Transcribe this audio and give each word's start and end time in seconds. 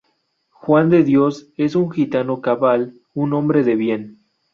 Juan 0.49 0.89
de 0.89 1.03
Dios 1.03 1.49
es 1.57 1.75
un 1.75 1.91
gitano 1.91 2.41
cabal; 2.41 2.99
un 3.13 3.33
hombre 3.35 3.63
de 3.63 3.75
bien. 3.75 4.17